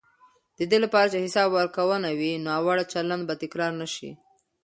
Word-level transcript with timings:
د 0.57 0.59
دې 0.71 0.77
لپاره 0.85 1.07
چې 1.13 1.23
حساب 1.25 1.49
ورکونه 1.57 2.09
وي، 2.19 2.31
ناوړه 2.47 2.85
چلند 2.93 3.23
به 3.27 3.35
تکرار 3.43 3.71
نه 3.81 3.87
شي. 3.93 4.11